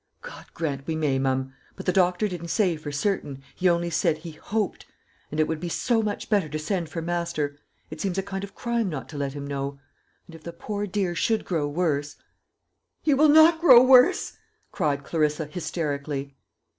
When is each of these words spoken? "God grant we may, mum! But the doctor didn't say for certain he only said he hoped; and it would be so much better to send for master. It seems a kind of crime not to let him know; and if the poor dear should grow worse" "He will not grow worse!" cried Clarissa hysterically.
"God 0.23 0.47
grant 0.55 0.87
we 0.87 0.95
may, 0.95 1.19
mum! 1.19 1.53
But 1.75 1.85
the 1.85 1.93
doctor 1.93 2.27
didn't 2.27 2.47
say 2.47 2.75
for 2.75 2.91
certain 2.91 3.43
he 3.53 3.69
only 3.69 3.91
said 3.91 4.17
he 4.17 4.31
hoped; 4.31 4.87
and 5.29 5.39
it 5.39 5.47
would 5.47 5.59
be 5.59 5.69
so 5.69 6.01
much 6.01 6.27
better 6.27 6.49
to 6.49 6.57
send 6.57 6.89
for 6.89 7.03
master. 7.03 7.59
It 7.91 8.01
seems 8.01 8.17
a 8.17 8.23
kind 8.23 8.43
of 8.43 8.55
crime 8.55 8.89
not 8.89 9.07
to 9.09 9.17
let 9.19 9.33
him 9.33 9.45
know; 9.45 9.79
and 10.27 10.33
if 10.33 10.41
the 10.41 10.53
poor 10.53 10.87
dear 10.87 11.13
should 11.13 11.45
grow 11.45 11.67
worse" 11.67 12.15
"He 13.03 13.13
will 13.13 13.29
not 13.29 13.61
grow 13.61 13.83
worse!" 13.83 14.37
cried 14.71 15.03
Clarissa 15.03 15.45
hysterically. 15.45 16.35